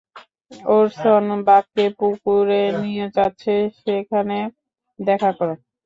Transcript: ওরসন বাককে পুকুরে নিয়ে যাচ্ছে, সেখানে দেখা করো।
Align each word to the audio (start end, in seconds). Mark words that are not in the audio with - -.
ওরসন 0.69 1.25
বাককে 1.47 1.85
পুকুরে 1.97 2.61
নিয়ে 2.81 3.05
যাচ্ছে, 3.15 3.53
সেখানে 3.79 4.37
দেখা 4.99 5.31
করো। 5.37 5.55